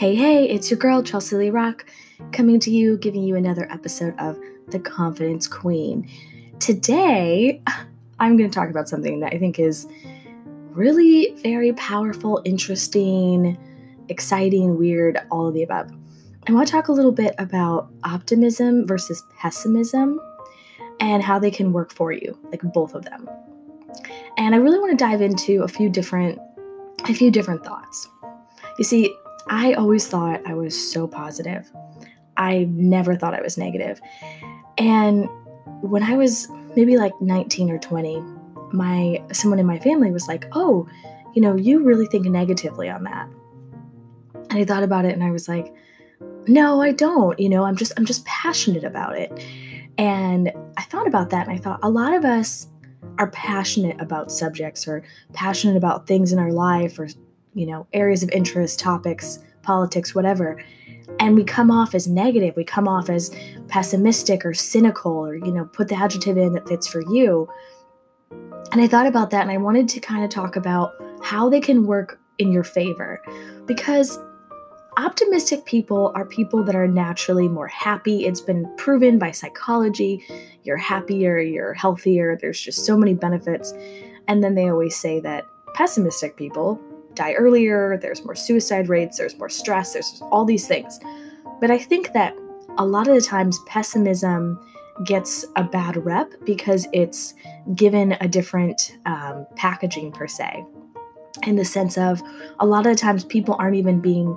[0.00, 1.84] Hey, hey, it's your girl, Chelsea Lee Rock,
[2.32, 4.38] coming to you, giving you another episode of
[4.68, 6.08] The Confidence Queen.
[6.58, 7.60] Today,
[8.18, 9.86] I'm going to talk about something that I think is
[10.70, 13.58] really very powerful, interesting,
[14.08, 15.90] exciting, weird, all of the above.
[16.48, 20.18] I want to talk a little bit about optimism versus pessimism
[21.00, 23.28] and how they can work for you, like both of them.
[24.38, 26.38] And I really want to dive into a few different
[27.06, 28.08] a few different thoughts.
[28.78, 29.14] You see,
[29.50, 31.70] I always thought I was so positive.
[32.36, 34.00] I never thought I was negative.
[34.78, 35.28] And
[35.82, 38.22] when I was maybe like 19 or 20,
[38.72, 40.88] my someone in my family was like, "Oh,
[41.34, 43.28] you know, you really think negatively on that."
[44.50, 45.74] And I thought about it and I was like,
[46.46, 47.38] "No, I don't.
[47.38, 49.32] You know, I'm just I'm just passionate about it."
[49.98, 52.68] And I thought about that and I thought a lot of us
[53.18, 57.08] are passionate about subjects or passionate about things in our life or
[57.54, 60.62] you know, areas of interest, topics, politics, whatever.
[61.18, 63.34] And we come off as negative, we come off as
[63.68, 67.48] pessimistic or cynical, or, you know, put the adjective in that fits for you.
[68.72, 70.92] And I thought about that and I wanted to kind of talk about
[71.22, 73.20] how they can work in your favor
[73.66, 74.18] because
[74.96, 78.26] optimistic people are people that are naturally more happy.
[78.26, 80.24] It's been proven by psychology.
[80.62, 83.72] You're happier, you're healthier, there's just so many benefits.
[84.28, 86.80] And then they always say that pessimistic people
[87.20, 90.98] die earlier, there's more suicide rates, there's more stress, there's all these things.
[91.60, 92.34] But I think that
[92.78, 94.58] a lot of the times pessimism
[95.04, 97.34] gets a bad rep because it's
[97.74, 100.64] given a different um, packaging per se
[101.46, 102.22] in the sense of
[102.58, 104.36] a lot of the times people aren't even being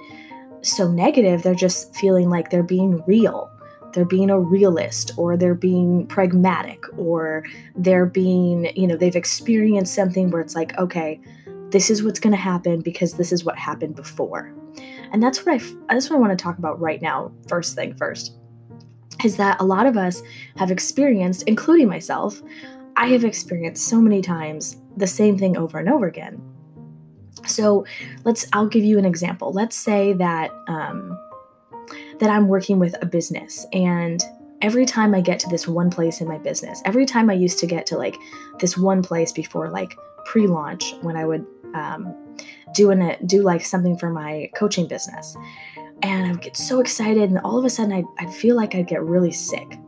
[0.62, 3.50] so negative they're just feeling like they're being real
[3.94, 7.44] they're being a realist or they're being pragmatic or
[7.76, 11.20] they're being you know they've experienced something where it's like okay
[11.74, 14.54] this is what's going to happen because this is what happened before.
[15.12, 17.96] And that's what I that's what I want to talk about right now, first thing
[17.96, 18.38] first.
[19.24, 20.22] Is that a lot of us
[20.56, 22.42] have experienced, including myself,
[22.96, 26.42] I have experienced so many times the same thing over and over again.
[27.48, 27.86] So
[28.24, 29.52] let's I'll give you an example.
[29.52, 31.18] Let's say that um,
[32.20, 34.22] that I'm working with a business and
[34.62, 37.60] every time I get to this one place in my business, every time I used
[37.60, 38.16] to get to like
[38.60, 42.16] this one place before like pre-launch when I would um,
[42.74, 45.36] doing it, do like something for my coaching business.
[46.02, 48.88] And I get so excited, and all of a sudden, I'd, I'd feel like I'd
[48.88, 49.80] get really sick.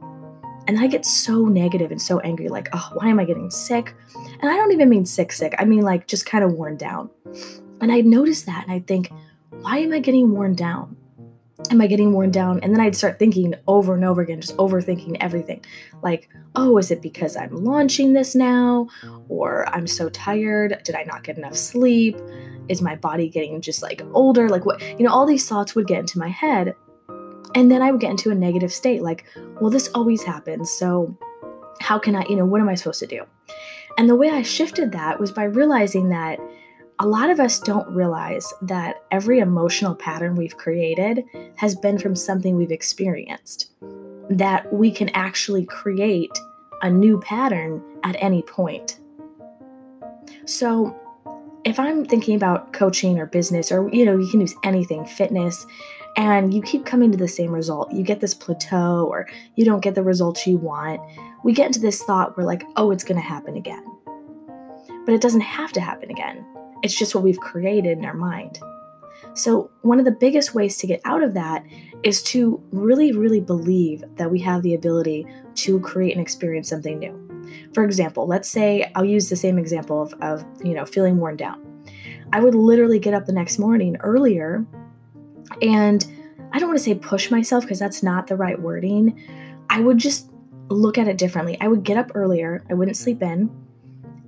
[0.68, 3.94] And I get so negative and so angry, like, oh, why am I getting sick?
[4.40, 5.54] And I don't even mean sick, sick.
[5.60, 7.10] I mean, like, just kind of worn down.
[7.82, 9.12] And I'd notice that, and I'd think,
[9.50, 10.96] why am I getting worn down?
[11.72, 12.60] Am I getting worn down?
[12.62, 15.64] And then I'd start thinking over and over again, just overthinking everything.
[16.02, 18.88] Like, oh, is it because I'm launching this now?
[19.30, 20.82] Or I'm so tired?
[20.84, 22.18] Did I not get enough sleep?
[22.68, 24.50] Is my body getting just like older?
[24.50, 26.76] Like, what, you know, all these thoughts would get into my head.
[27.56, 29.26] And then I would get into a negative state, like,
[29.62, 30.70] well, this always happens.
[30.72, 31.18] So,
[31.80, 33.24] how can I, you know, what am I supposed to do?
[33.98, 36.40] And the way I shifted that was by realizing that
[37.00, 41.26] a lot of us don't realize that every emotional pattern we've created
[41.56, 43.72] has been from something we've experienced.
[44.30, 46.32] That we can actually create
[46.82, 49.00] a new pattern at any point.
[50.46, 50.96] So,
[51.66, 55.66] if I'm thinking about coaching or business, or you know, you can use anything, fitness,
[56.16, 59.82] and you keep coming to the same result, you get this plateau, or you don't
[59.82, 61.02] get the results you want,
[61.44, 63.84] we get into this thought where, like, oh, it's going to happen again.
[65.06, 66.46] But it doesn't have to happen again
[66.86, 68.60] it's just what we've created in our mind.
[69.34, 71.66] So, one of the biggest ways to get out of that
[72.04, 75.26] is to really, really believe that we have the ability
[75.56, 77.22] to create and experience something new.
[77.74, 81.38] For example, let's say I'll use the same example of, of you know, feeling worn
[81.38, 81.60] down.
[82.32, 84.66] I would literally get up the next morning earlier
[85.62, 86.06] and
[86.54, 89.20] I don't want to say push myself because that's not the right wording.
[89.70, 90.30] I would just
[90.70, 91.58] look at it differently.
[91.60, 93.50] I would get up earlier, I wouldn't sleep in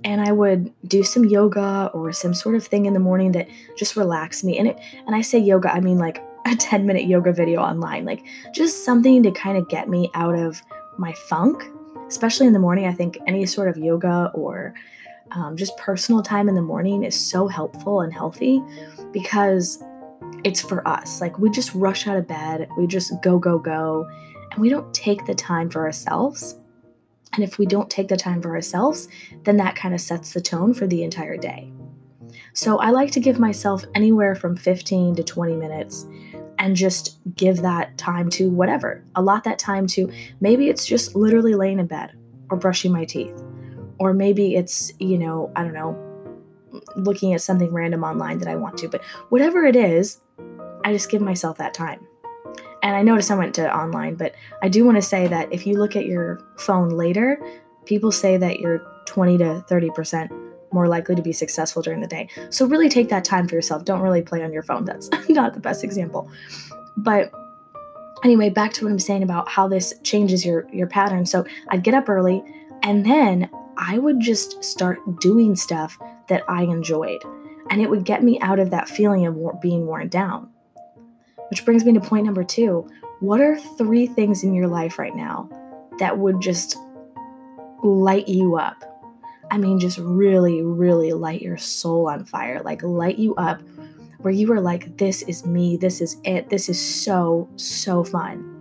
[0.04, 3.48] and I would do some yoga or some sort of thing in the morning that
[3.76, 4.58] just relaxed me.
[4.58, 8.04] And it and I say yoga, I mean like a 10 minute yoga video online,
[8.04, 8.24] like
[8.54, 10.62] just something to kind of get me out of
[10.98, 11.64] my funk,
[12.06, 12.86] especially in the morning.
[12.86, 14.74] I think any sort of yoga or
[15.32, 18.62] um, just personal time in the morning is so helpful and healthy
[19.12, 19.82] because
[20.44, 21.20] it's for us.
[21.20, 24.08] Like we just rush out of bed, we just go, go, go,
[24.52, 26.56] and we don't take the time for ourselves
[27.34, 29.08] and if we don't take the time for ourselves,
[29.44, 31.72] then that kind of sets the tone for the entire day.
[32.54, 36.06] So I like to give myself anywhere from 15 to 20 minutes
[36.58, 39.04] and just give that time to whatever.
[39.14, 40.10] Allot that time to
[40.40, 42.18] maybe it's just literally laying in bed
[42.50, 43.42] or brushing my teeth.
[44.00, 45.96] Or maybe it's, you know, I don't know,
[46.96, 48.88] looking at something random online that I want to.
[48.88, 50.20] But whatever it is,
[50.84, 52.07] I just give myself that time.
[52.82, 55.66] And I noticed I went to online, but I do want to say that if
[55.66, 57.40] you look at your phone later,
[57.86, 62.28] people say that you're 20 to 30% more likely to be successful during the day.
[62.50, 63.84] So really take that time for yourself.
[63.84, 64.84] Don't really play on your phone.
[64.84, 66.30] That's not the best example.
[66.96, 67.32] But
[68.24, 71.26] anyway, back to what I'm saying about how this changes your your pattern.
[71.26, 72.42] So I'd get up early
[72.82, 75.98] and then I would just start doing stuff
[76.28, 77.22] that I enjoyed.
[77.70, 80.50] And it would get me out of that feeling of being worn down.
[81.50, 82.88] Which brings me to point number 2.
[83.20, 85.48] What are three things in your life right now
[85.98, 86.76] that would just
[87.82, 88.84] light you up?
[89.50, 93.62] I mean, just really, really light your soul on fire, like light you up
[94.18, 98.54] where you are like, this is me, this is it, this is so, so fun.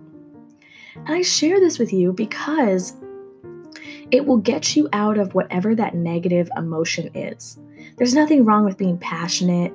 [0.96, 2.96] And I share this with you because
[4.12, 7.60] it will get you out of whatever that negative emotion is.
[7.98, 9.74] There's nothing wrong with being passionate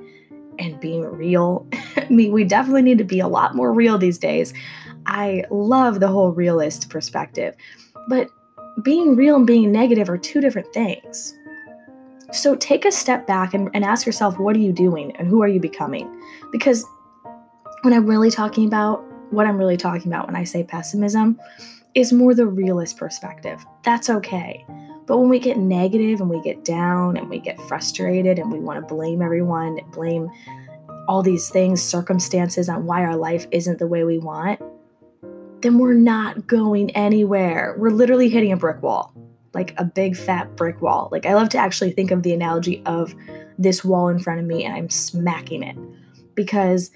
[0.59, 1.67] and being real.
[1.97, 4.53] I mean, we definitely need to be a lot more real these days.
[5.05, 7.55] I love the whole realist perspective,
[8.07, 8.29] but
[8.81, 11.33] being real and being negative are two different things.
[12.31, 15.43] So take a step back and, and ask yourself, what are you doing and who
[15.43, 16.09] are you becoming?
[16.51, 16.83] Because
[17.83, 21.39] when I'm really talking about what I'm really talking about when I say pessimism
[21.95, 23.65] is more the realist perspective.
[23.83, 24.65] That's okay.
[25.05, 28.59] But when we get negative and we get down and we get frustrated and we
[28.59, 30.29] want to blame everyone, blame
[31.07, 34.61] all these things, circumstances on why our life isn't the way we want,
[35.61, 37.75] then we're not going anywhere.
[37.77, 39.13] We're literally hitting a brick wall
[39.53, 41.09] like a big fat brick wall.
[41.11, 43.13] Like I love to actually think of the analogy of
[43.57, 45.77] this wall in front of me and I'm smacking it
[46.35, 46.91] because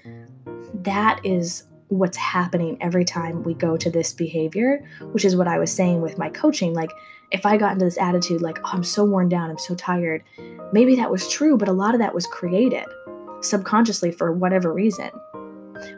[0.74, 5.58] that is what's happening every time we go to this behavior, which is what I
[5.58, 6.74] was saying with my coaching.
[6.74, 6.92] Like,
[7.30, 10.22] if I got into this attitude, like, oh, I'm so worn down, I'm so tired,
[10.72, 12.84] maybe that was true, but a lot of that was created
[13.40, 15.10] subconsciously for whatever reason.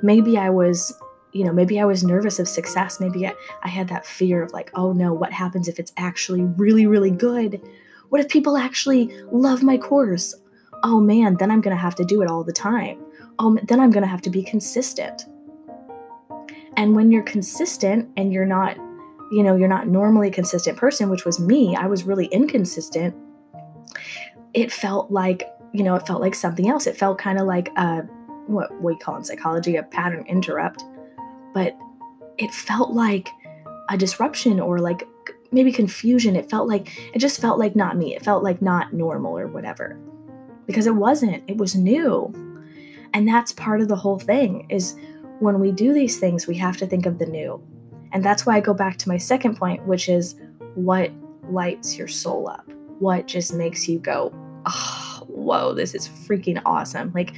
[0.02, 0.92] Maybe I was
[1.32, 2.98] you know, maybe I was nervous of success.
[2.98, 6.42] Maybe I, I had that fear of like, oh no, what happens if it's actually
[6.42, 7.60] really, really good?
[8.08, 10.34] What if people actually love my course?
[10.82, 12.98] Oh man, then I'm going to have to do it all the time.
[13.38, 15.22] Oh, then I'm going to have to be consistent.
[16.80, 18.76] And when you're consistent and you're not,
[19.30, 23.14] you know, you're not normally a consistent person, which was me, I was really inconsistent.
[24.54, 26.86] It felt like, you know, it felt like something else.
[26.86, 27.98] It felt kind of like a,
[28.46, 30.82] what we call in psychology a pattern interrupt
[31.52, 31.76] but
[32.38, 33.28] it felt like
[33.88, 35.06] a disruption or like
[35.52, 36.36] maybe confusion.
[36.36, 38.14] It felt like it just felt like not me.
[38.14, 39.98] It felt like not normal or whatever.
[40.66, 41.42] Because it wasn't.
[41.48, 42.32] It was new.
[43.12, 44.94] And that's part of the whole thing is
[45.40, 47.60] when we do these things, we have to think of the new.
[48.12, 50.37] And that's why I go back to my second point, which is
[50.75, 51.10] what
[51.48, 52.70] lights your soul up?
[52.98, 54.32] What just makes you go,
[54.66, 57.10] oh, whoa, this is freaking awesome.
[57.14, 57.32] Like,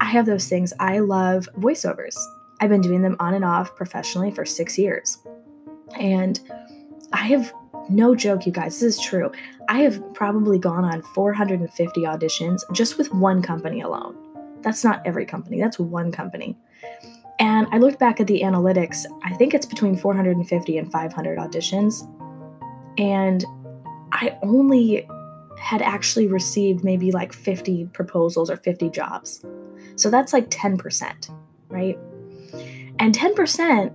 [0.00, 0.72] I have those things.
[0.78, 2.16] I love voiceovers.
[2.60, 5.18] I've been doing them on and off professionally for six years.
[5.98, 6.38] And
[7.12, 7.52] I have
[7.88, 9.30] no joke, you guys, this is true.
[9.68, 14.16] I have probably gone on 450 auditions just with one company alone.
[14.62, 16.58] That's not every company, that's one company.
[17.38, 22.08] And I looked back at the analytics, I think it's between 450 and 500 auditions.
[22.96, 23.44] And
[24.12, 25.08] I only
[25.58, 29.44] had actually received maybe like 50 proposals or 50 jobs.
[29.96, 31.30] So that's like 10%,
[31.68, 31.98] right?
[32.98, 33.92] And 10%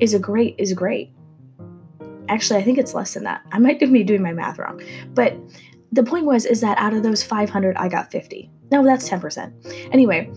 [0.00, 1.12] is a great is great.
[2.28, 3.42] Actually, I think it's less than that.
[3.52, 4.80] I might be doing my math wrong.
[5.14, 5.36] But
[5.92, 8.50] the point was is that out of those 500 I got 50.
[8.70, 9.92] No, that's 10%.
[9.92, 10.30] Anyway,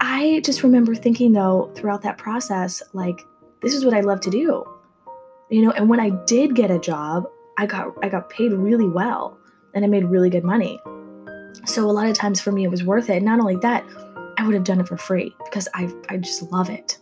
[0.00, 3.20] I just remember thinking though throughout that process like
[3.62, 4.64] this is what I love to do.
[5.50, 7.28] You know, and when I did get a job,
[7.58, 9.38] I got I got paid really well
[9.74, 10.80] and I made really good money.
[11.66, 13.22] So a lot of times for me it was worth it.
[13.22, 13.84] Not only that,
[14.38, 16.98] I would have done it for free because I I just love it.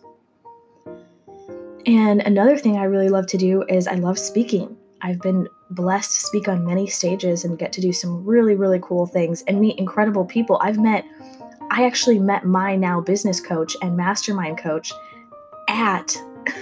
[1.86, 4.76] And another thing I really love to do is I love speaking.
[5.00, 8.80] I've been blessed to speak on many stages and get to do some really, really
[8.82, 10.58] cool things and meet incredible people.
[10.60, 11.04] I've met,
[11.70, 14.92] I actually met my now business coach and mastermind coach
[15.68, 16.16] at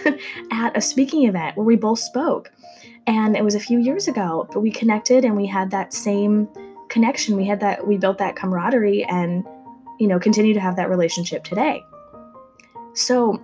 [0.50, 2.50] at a speaking event where we both spoke.
[3.06, 6.48] And it was a few years ago, but we connected and we had that same
[6.88, 7.36] connection.
[7.36, 9.44] We had that we built that camaraderie and
[9.98, 11.84] you know, continue to have that relationship today.
[12.94, 13.42] So,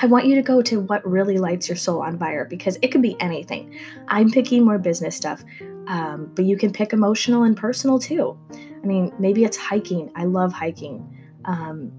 [0.00, 2.88] I want you to go to what really lights your soul on fire because it
[2.88, 3.76] could be anything.
[4.06, 5.42] I'm picking more business stuff,
[5.88, 8.38] um, but you can pick emotional and personal too.
[8.52, 10.12] I mean, maybe it's hiking.
[10.14, 11.18] I love hiking.
[11.46, 11.90] Um,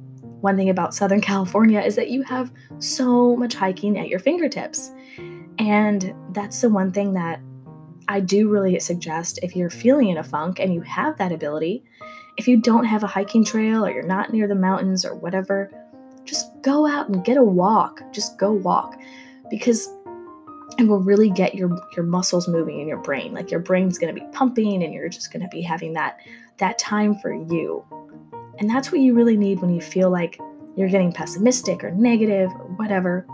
[0.41, 4.91] one thing about Southern California is that you have so much hiking at your fingertips.
[5.57, 7.41] And that's the one thing that
[8.07, 11.83] I do really suggest if you're feeling in a funk and you have that ability,
[12.37, 15.71] if you don't have a hiking trail or you're not near the mountains or whatever,
[16.25, 18.01] just go out and get a walk.
[18.13, 18.99] Just go walk
[19.49, 19.89] because
[20.79, 23.33] it will really get your your muscles moving in your brain.
[23.33, 26.19] Like your brain's going to be pumping and you're just going to be having that
[26.57, 27.83] that time for you.
[28.59, 30.39] And that's what you really need when you feel like
[30.75, 33.25] you're getting pessimistic or negative or whatever.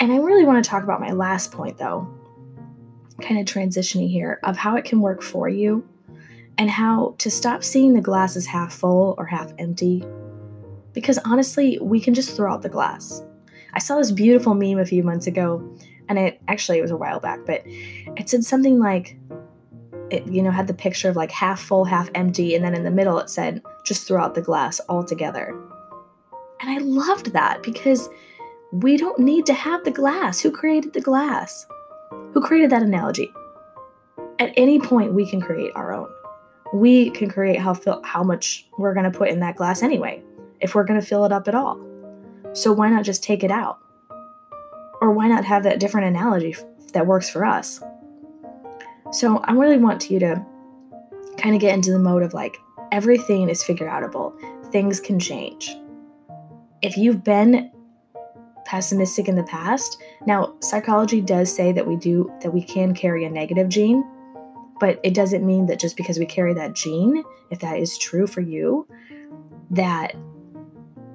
[0.00, 2.08] And I really want to talk about my last point though,
[3.20, 5.86] kind of transitioning here of how it can work for you
[6.58, 10.04] and how to stop seeing the glass as half full or half empty.
[10.92, 13.22] Because honestly, we can just throw out the glass.
[13.74, 15.62] I saw this beautiful meme a few months ago,
[16.08, 19.16] and it actually it was a while back, but it said something like
[20.10, 22.84] it, you know, had the picture of like half full, half empty, and then in
[22.84, 25.48] the middle it said, just throw out the glass altogether.
[26.60, 28.08] And I loved that because
[28.72, 30.40] we don't need to have the glass.
[30.40, 31.66] Who created the glass?
[32.32, 33.32] Who created that analogy?
[34.38, 36.08] At any point, we can create our own
[36.72, 40.22] we can create how fill, how much we're going to put in that glass anyway
[40.60, 41.80] if we're going to fill it up at all
[42.52, 43.78] so why not just take it out
[45.00, 46.56] or why not have that different analogy
[46.92, 47.80] that works for us?
[49.12, 50.44] So i really want you to
[51.38, 52.56] kind of get into the mode of like
[52.90, 54.34] everything is figure outable
[54.72, 55.76] things can change.
[56.82, 57.70] If you've been
[58.64, 63.24] pessimistic in the past now psychology does say that we do that we can carry
[63.24, 64.02] a negative gene
[64.78, 68.26] but it doesn't mean that just because we carry that gene, if that is true
[68.26, 68.86] for you,
[69.70, 70.14] that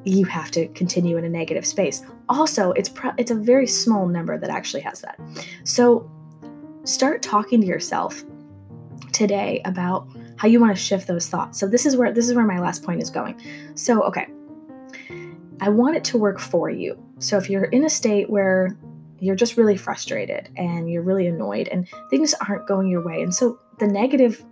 [0.04, 2.04] you have to continue in a negative space.
[2.30, 5.20] Also, it's pro- it's a very small number that actually has that.
[5.64, 6.10] So
[6.84, 8.24] start talking to yourself
[9.12, 11.60] today about how you want to shift those thoughts.
[11.60, 13.40] So this is where this is where my last point is going.
[13.76, 14.28] So, okay.
[15.64, 16.98] I want it to work for you.
[17.20, 18.76] So if you're in a state where
[19.20, 23.22] you're just really frustrated and you're really annoyed and things aren't going your way.
[23.22, 24.44] And so the negative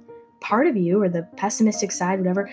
[0.42, 2.52] part of you or the pessimistic side, whatever,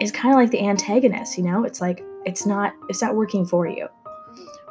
[0.00, 1.64] is kind of like the antagonist, you know?
[1.64, 3.88] It's like it's not it's not working for you.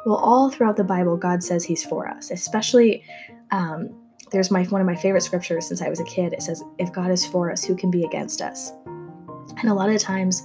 [0.06, 2.30] Well, all throughout the Bible, God says He's for us.
[2.30, 3.02] Especially,
[3.50, 3.90] um,
[4.32, 6.32] there's my one of my favorite scriptures since I was a kid.
[6.32, 8.72] It says, "If God is for us, who can be against us?"
[9.58, 10.42] And a lot of times,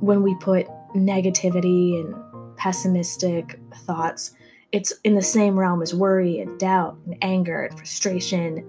[0.00, 2.14] when we put negativity and
[2.56, 4.32] pessimistic thoughts
[4.72, 8.64] it's in the same realm as worry and doubt and anger and frustration.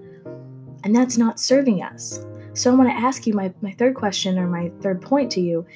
[0.83, 2.19] And that's not serving us.
[2.57, 5.41] So I want to ask you my, my third question or my third point to
[5.41, 5.67] you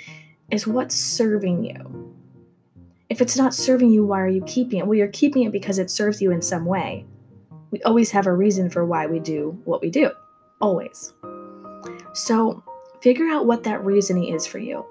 [0.49, 2.15] is what's serving you?
[3.07, 4.87] If it's not serving you, why are you keeping it?
[4.87, 7.05] Well, you're keeping it because it serves you in some way.
[7.69, 10.09] We always have a reason for why we do what we do.
[10.59, 11.13] Always.
[12.13, 12.63] So
[13.03, 14.83] figure out what that reasoning is for you.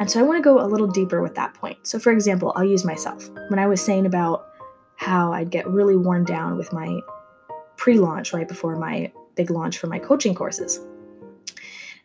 [0.00, 1.86] And so I want to go a little deeper with that point.
[1.86, 3.30] So, for example, I'll use myself.
[3.48, 4.48] When I was saying about
[4.96, 6.98] how I'd get really worn down with my
[7.76, 10.80] pre launch right before my big launch for my coaching courses.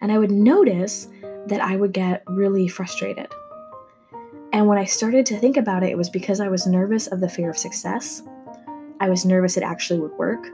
[0.05, 1.07] And I would notice
[1.47, 3.25] that I would get really frustrated.
[4.53, 7.21] And when I started to think about it, it was because I was nervous of
[7.21, 8.21] the fear of success.
[8.99, 10.45] I was nervous it actually would work.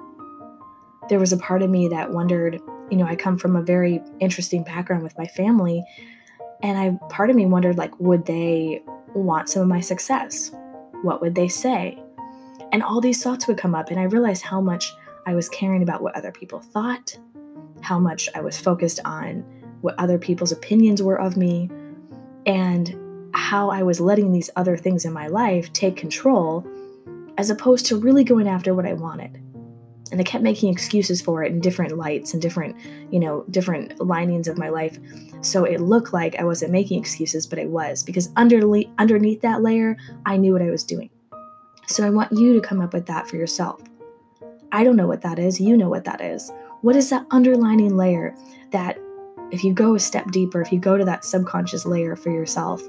[1.09, 4.01] There was a part of me that wondered, you know, I come from a very
[4.21, 5.83] interesting background with my family,
[6.63, 8.81] and I part of me wondered like would they
[9.13, 10.51] want some of my success?
[11.01, 12.01] What would they say?
[12.71, 14.93] And all these thoughts would come up, and I realized how much
[15.25, 17.17] I was caring about what other people thought,
[17.81, 19.43] how much I was focused on
[19.81, 21.69] what other people's opinions were of me,
[22.45, 22.95] and
[23.33, 26.65] how I was letting these other things in my life take control
[27.37, 29.41] as opposed to really going after what I wanted.
[30.11, 32.75] And I kept making excuses for it in different lights and different,
[33.11, 34.99] you know, different linings of my life.
[35.39, 39.61] So it looked like I wasn't making excuses, but I was because underneath underneath that
[39.61, 39.95] layer,
[40.25, 41.09] I knew what I was doing.
[41.87, 43.81] So I want you to come up with that for yourself.
[44.73, 45.59] I don't know what that is.
[45.59, 46.51] You know what that is.
[46.81, 48.35] What is that underlining layer
[48.71, 48.97] that,
[49.51, 52.81] if you go a step deeper, if you go to that subconscious layer for yourself,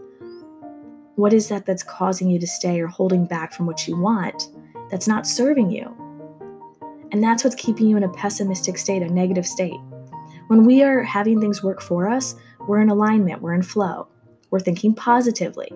[1.16, 4.48] what is that that's causing you to stay or holding back from what you want
[4.90, 5.94] that's not serving you?
[7.10, 9.78] And that's what's keeping you in a pessimistic state, a negative state.
[10.48, 12.34] When we are having things work for us,
[12.66, 14.08] we're in alignment, we're in flow,
[14.50, 15.70] we're thinking positively,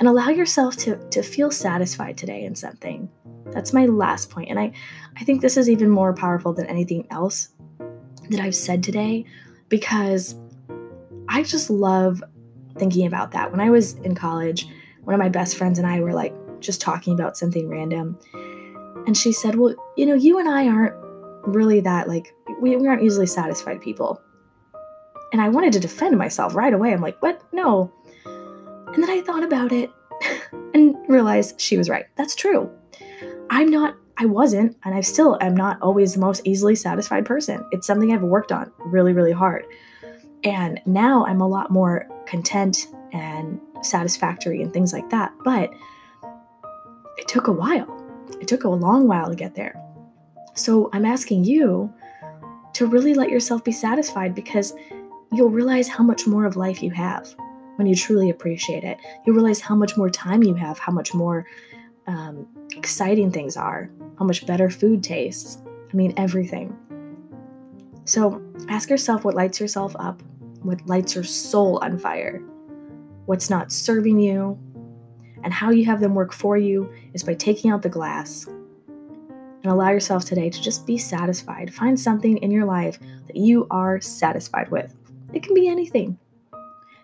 [0.00, 3.10] and allow yourself to, to feel satisfied today in something.
[3.52, 4.48] That's my last point.
[4.50, 4.72] And I,
[5.16, 7.48] I think this is even more powerful than anything else
[8.30, 9.24] that I've said today
[9.68, 10.34] because
[11.28, 12.22] I just love
[12.78, 13.50] thinking about that.
[13.50, 14.66] When I was in college,
[15.04, 18.18] one of my best friends and I were like just talking about something random.
[19.06, 20.94] And she said, Well, you know, you and I aren't
[21.44, 24.20] really that like, we, we aren't easily satisfied people.
[25.32, 26.92] And I wanted to defend myself right away.
[26.92, 27.42] I'm like, What?
[27.52, 27.92] No.
[28.24, 29.90] And then I thought about it
[30.74, 32.06] and realized she was right.
[32.16, 32.70] That's true.
[33.52, 37.62] I'm not, I wasn't, and I still am not always the most easily satisfied person.
[37.70, 39.66] It's something I've worked on really, really hard.
[40.42, 45.34] And now I'm a lot more content and satisfactory and things like that.
[45.44, 45.70] But
[47.18, 47.86] it took a while.
[48.40, 49.78] It took a long while to get there.
[50.54, 51.92] So I'm asking you
[52.72, 54.72] to really let yourself be satisfied because
[55.30, 57.34] you'll realize how much more of life you have
[57.76, 58.96] when you truly appreciate it.
[59.26, 61.46] You'll realize how much more time you have, how much more
[62.06, 65.58] um, exciting things are, how much better food tastes.
[65.92, 66.76] I mean, everything.
[68.04, 70.22] So ask yourself what lights yourself up,
[70.62, 72.42] what lights your soul on fire,
[73.26, 74.58] what's not serving you,
[75.44, 79.66] and how you have them work for you is by taking out the glass and
[79.66, 81.72] allow yourself today to just be satisfied.
[81.72, 84.94] Find something in your life that you are satisfied with.
[85.32, 86.18] It can be anything.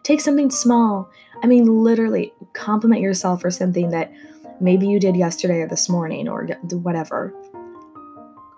[0.02, 1.10] Take something small.
[1.42, 4.12] I mean, literally, compliment yourself for something that
[4.60, 7.34] maybe you did yesterday or this morning or whatever.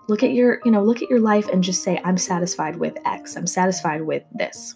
[0.07, 2.97] Look at your, you know, look at your life and just say, I'm satisfied with
[3.05, 3.35] X.
[3.35, 4.75] I'm satisfied with this.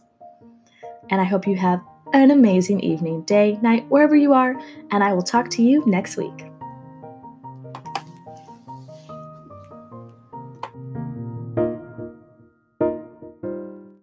[1.09, 1.81] And I hope you have
[2.13, 4.55] an amazing evening, day, night, wherever you are,
[4.91, 6.45] and I will talk to you next week.